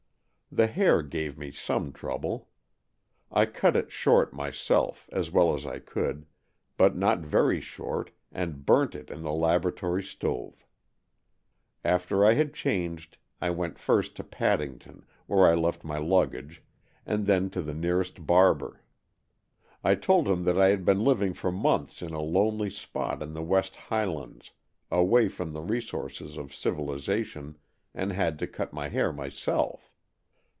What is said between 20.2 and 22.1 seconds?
him that I had been living for months